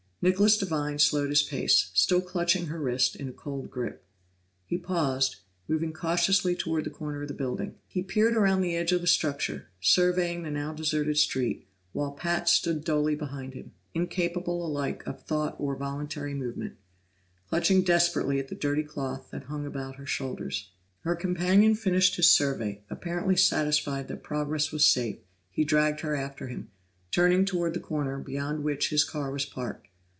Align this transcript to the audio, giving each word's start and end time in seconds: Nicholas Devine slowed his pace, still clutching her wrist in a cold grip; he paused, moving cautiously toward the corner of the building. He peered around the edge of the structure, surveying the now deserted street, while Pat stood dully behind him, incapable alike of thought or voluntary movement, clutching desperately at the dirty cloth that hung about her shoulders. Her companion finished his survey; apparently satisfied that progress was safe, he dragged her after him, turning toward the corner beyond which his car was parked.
Nicholas 0.23 0.55
Devine 0.55 0.99
slowed 0.99 1.31
his 1.31 1.41
pace, 1.41 1.89
still 1.95 2.21
clutching 2.21 2.67
her 2.67 2.79
wrist 2.79 3.15
in 3.15 3.27
a 3.27 3.31
cold 3.33 3.71
grip; 3.71 4.05
he 4.67 4.77
paused, 4.77 5.37
moving 5.67 5.91
cautiously 5.91 6.55
toward 6.55 6.83
the 6.83 6.91
corner 6.91 7.23
of 7.23 7.27
the 7.27 7.33
building. 7.33 7.73
He 7.87 8.03
peered 8.03 8.35
around 8.37 8.61
the 8.61 8.75
edge 8.75 8.91
of 8.91 9.01
the 9.01 9.07
structure, 9.07 9.69
surveying 9.81 10.43
the 10.43 10.51
now 10.51 10.73
deserted 10.73 11.17
street, 11.17 11.67
while 11.91 12.11
Pat 12.11 12.47
stood 12.47 12.83
dully 12.83 13.15
behind 13.15 13.55
him, 13.55 13.71
incapable 13.95 14.63
alike 14.63 15.01
of 15.07 15.23
thought 15.23 15.55
or 15.57 15.75
voluntary 15.75 16.35
movement, 16.35 16.75
clutching 17.49 17.81
desperately 17.81 18.37
at 18.37 18.47
the 18.47 18.53
dirty 18.55 18.83
cloth 18.83 19.29
that 19.31 19.45
hung 19.45 19.65
about 19.65 19.95
her 19.95 20.05
shoulders. 20.05 20.69
Her 20.99 21.15
companion 21.15 21.73
finished 21.73 22.17
his 22.17 22.29
survey; 22.29 22.83
apparently 22.91 23.37
satisfied 23.37 24.07
that 24.09 24.21
progress 24.21 24.71
was 24.71 24.85
safe, 24.85 25.17
he 25.49 25.63
dragged 25.63 26.01
her 26.01 26.15
after 26.15 26.45
him, 26.47 26.69
turning 27.09 27.43
toward 27.43 27.73
the 27.73 27.79
corner 27.79 28.19
beyond 28.19 28.63
which 28.63 28.89
his 28.91 29.03
car 29.03 29.31
was 29.31 29.45
parked. 29.45 29.87